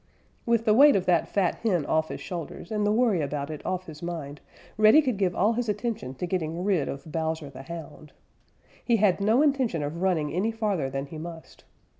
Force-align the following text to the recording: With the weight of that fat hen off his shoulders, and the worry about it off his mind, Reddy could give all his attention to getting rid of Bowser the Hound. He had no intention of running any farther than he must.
With 0.47 0.65
the 0.65 0.73
weight 0.73 0.95
of 0.95 1.05
that 1.05 1.27
fat 1.27 1.57
hen 1.59 1.85
off 1.85 2.09
his 2.09 2.19
shoulders, 2.19 2.71
and 2.71 2.87
the 2.87 2.91
worry 2.91 3.21
about 3.21 3.51
it 3.51 3.63
off 3.63 3.85
his 3.85 4.01
mind, 4.01 4.41
Reddy 4.75 4.99
could 4.99 5.15
give 5.17 5.35
all 5.35 5.53
his 5.53 5.69
attention 5.69 6.15
to 6.15 6.25
getting 6.25 6.63
rid 6.63 6.89
of 6.89 7.11
Bowser 7.11 7.51
the 7.51 7.61
Hound. 7.61 8.11
He 8.83 8.95
had 8.97 9.21
no 9.21 9.43
intention 9.43 9.83
of 9.83 10.01
running 10.01 10.33
any 10.33 10.49
farther 10.51 10.89
than 10.89 11.05
he 11.05 11.19
must. 11.19 11.65